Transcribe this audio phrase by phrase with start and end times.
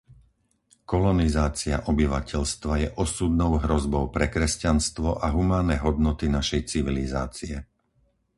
[0.91, 7.55] Kolonizácia obyvateľstva je osudnou hrozbou pre kresťanstvo a humánne hodnoty našej civilizácie.